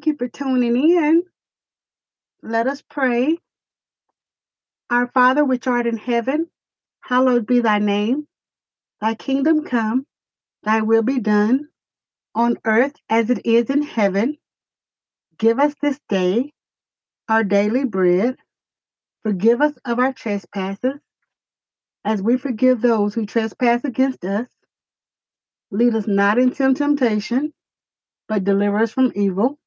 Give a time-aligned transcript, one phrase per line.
[0.00, 1.24] Thank you for tuning in.
[2.42, 3.36] Let us pray.
[4.88, 6.46] Our Father, which art in heaven,
[7.02, 8.26] hallowed be thy name.
[9.02, 10.06] Thy kingdom come,
[10.62, 11.68] thy will be done,
[12.34, 14.38] on earth as it is in heaven.
[15.36, 16.54] Give us this day
[17.28, 18.36] our daily bread.
[19.22, 20.98] Forgive us of our trespasses,
[22.06, 24.48] as we forgive those who trespass against us.
[25.70, 27.52] Lead us not into temptation,
[28.28, 29.58] but deliver us from evil.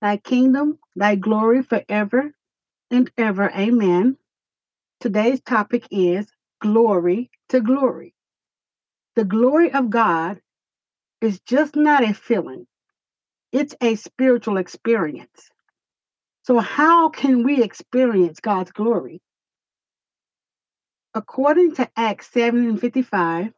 [0.00, 2.32] Thy kingdom, thy glory forever
[2.90, 3.50] and ever.
[3.50, 4.16] Amen.
[5.00, 6.26] Today's topic is
[6.60, 8.14] glory to glory.
[9.16, 10.40] The glory of God
[11.20, 12.66] is just not a feeling,
[13.52, 15.50] it's a spiritual experience.
[16.44, 19.20] So, how can we experience God's glory?
[21.14, 23.52] According to Acts 7 and 55,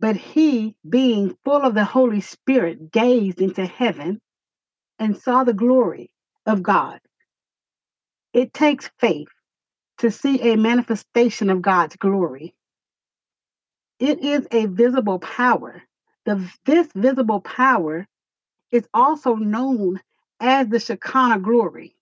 [0.00, 4.20] but he, being full of the Holy Spirit, gazed into heaven
[5.00, 6.10] and saw the glory
[6.46, 7.00] of God.
[8.34, 9.28] It takes faith
[9.98, 12.54] to see a manifestation of God's glory.
[13.98, 15.82] It is a visible power.
[16.26, 18.06] The, this visible power
[18.72, 20.00] is also known
[20.40, 21.96] as the Shekinah glory,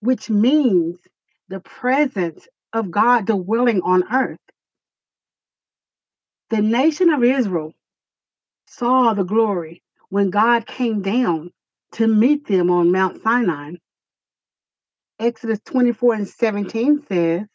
[0.00, 0.98] which means
[1.48, 4.38] the presence of God dwelling on earth.
[6.50, 7.74] The nation of Israel
[8.68, 11.52] saw the glory when God came down
[11.92, 13.72] to meet them on Mount Sinai.
[15.18, 17.46] Exodus 24 and 17 says,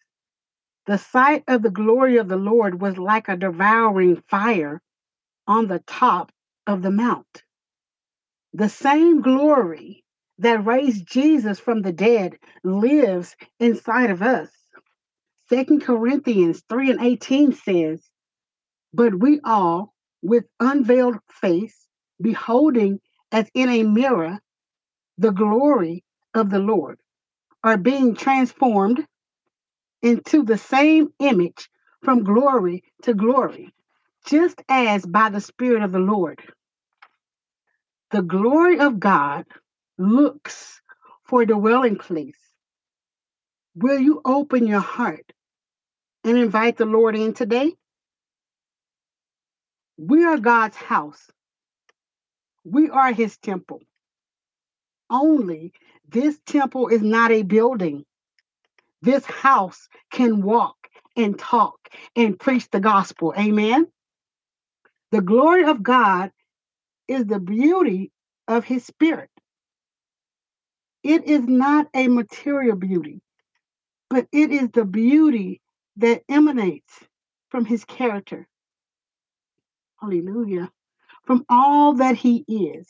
[0.86, 4.82] The sight of the glory of the Lord was like a devouring fire
[5.48, 6.32] on the top
[6.68, 7.44] of the mount.
[8.54, 10.04] The same glory
[10.40, 14.50] that raised Jesus from the dead lives inside of us.
[15.50, 18.02] 2 Corinthians 3 and 18 says,
[18.94, 21.88] But we all, with unveiled face,
[22.22, 23.00] beholding
[23.34, 24.40] as in a mirror
[25.18, 26.04] the glory
[26.36, 27.00] of the Lord,
[27.64, 29.06] are being transformed
[30.02, 31.70] into the same image
[32.04, 33.74] from glory to glory,
[34.28, 36.42] just as by the Spirit of the Lord.
[38.12, 39.46] The glory of God
[39.98, 40.82] looks
[41.26, 42.38] for a dwelling place.
[43.76, 45.34] Will you open your heart
[46.24, 47.74] and invite the Lord in today?
[49.98, 51.30] We are God's house.
[52.66, 53.82] We are his temple.
[55.10, 55.74] Only
[56.10, 58.06] this temple is not a building.
[59.02, 60.78] This house can walk
[61.18, 61.78] and talk
[62.16, 63.34] and preach the gospel.
[63.38, 63.88] Amen.
[65.12, 66.32] The glory of God
[67.08, 68.12] is the beauty
[68.48, 69.30] of his spirit.
[71.04, 73.22] It is not a material beauty,
[74.10, 75.62] but it is the beauty
[75.98, 76.94] that emanates
[77.52, 78.48] from his character.
[80.02, 80.73] Hallelujah.
[81.26, 82.88] From all that he is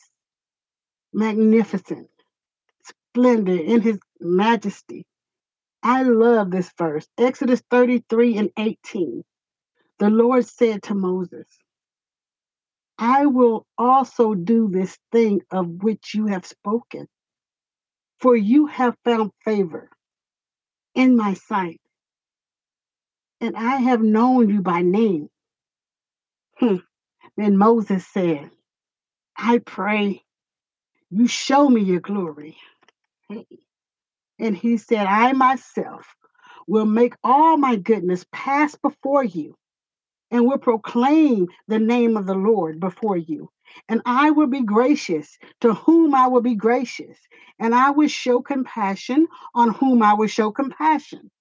[1.13, 2.09] magnificent,
[2.83, 5.05] splendid in his majesty.
[5.83, 7.07] I love this verse.
[7.17, 9.23] Exodus 33 and 18.
[9.99, 11.47] The Lord said to Moses,
[12.97, 17.07] I will also do this thing of which you have spoken,
[18.19, 19.89] for you have found favor
[20.95, 21.81] in my sight,
[23.41, 25.29] and I have known you by name.
[26.59, 26.77] Hmm.
[27.37, 28.51] Then Moses said,
[29.37, 30.23] I pray
[31.09, 32.57] you show me your glory.
[34.39, 36.15] And he said, I myself
[36.67, 39.55] will make all my goodness pass before you
[40.31, 43.51] and will proclaim the name of the Lord before you.
[43.87, 47.17] And I will be gracious to whom I will be gracious,
[47.59, 51.31] and I will show compassion on whom I will show compassion,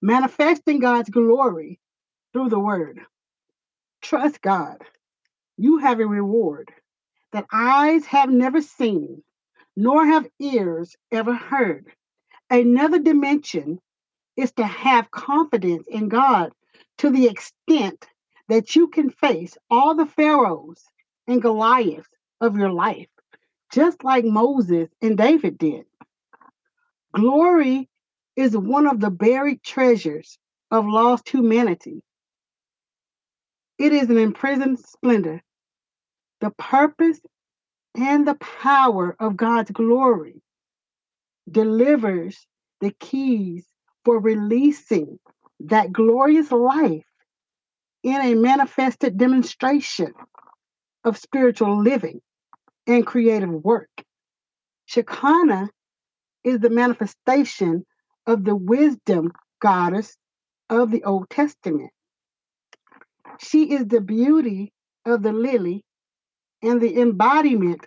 [0.00, 1.80] manifesting God's glory
[2.32, 3.00] through the word.
[4.02, 4.78] Trust God.
[5.58, 6.72] You have a reward
[7.32, 9.24] that eyes have never seen,
[9.76, 11.86] nor have ears ever heard.
[12.48, 13.80] Another dimension
[14.36, 16.52] is to have confidence in God
[16.98, 18.06] to the extent
[18.48, 20.84] that you can face all the pharaohs
[21.26, 22.08] and Goliaths
[22.40, 23.08] of your life,
[23.72, 25.86] just like Moses and David did.
[27.12, 27.88] Glory
[28.36, 30.38] is one of the buried treasures
[30.70, 32.02] of lost humanity.
[33.78, 35.42] It is an imprisoned splendor.
[36.40, 37.20] The purpose
[37.94, 40.42] and the power of God's glory
[41.50, 42.46] delivers
[42.80, 43.66] the keys
[44.04, 45.18] for releasing
[45.60, 47.04] that glorious life
[48.02, 50.12] in a manifested demonstration
[51.04, 52.20] of spiritual living
[52.86, 53.90] and creative work.
[54.86, 55.70] Shekinah
[56.44, 57.84] is the manifestation
[58.26, 60.16] of the wisdom goddess
[60.70, 61.90] of the Old Testament.
[63.40, 64.72] She is the beauty
[65.04, 65.84] of the lily
[66.62, 67.84] and the embodiment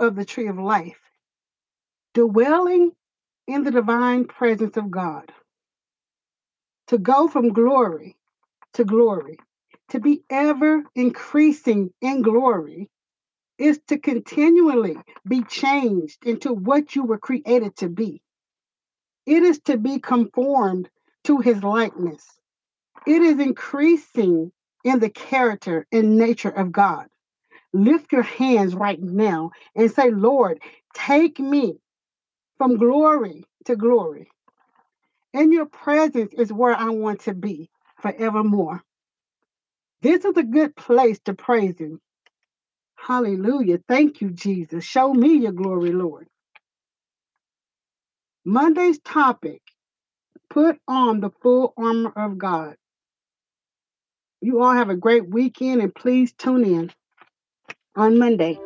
[0.00, 0.98] of the tree of life.
[2.14, 2.92] dwelling
[3.46, 5.32] in the divine presence of God,
[6.88, 8.16] to go from glory
[8.74, 9.38] to glory,
[9.90, 12.90] to be ever increasing in glory,
[13.58, 14.96] is to continually
[15.28, 18.22] be changed into what you were created to be.
[19.26, 20.90] It is to be conformed
[21.24, 22.24] to his likeness.
[23.06, 24.52] It is increasing
[24.84, 27.06] in the character and nature of God.
[27.72, 30.60] Lift your hands right now and say, Lord,
[30.94, 31.78] take me
[32.58, 34.30] from glory to glory.
[35.34, 37.70] In your presence is where I want to be
[38.00, 38.82] forevermore.
[40.02, 42.00] This is a good place to praise Him.
[42.96, 43.78] Hallelujah.
[43.88, 44.84] Thank you, Jesus.
[44.84, 46.28] Show me your glory, Lord.
[48.44, 49.62] Monday's topic
[50.50, 52.76] put on the full armor of God.
[54.40, 56.90] You all have a great weekend and please tune in
[57.98, 58.58] on Monday.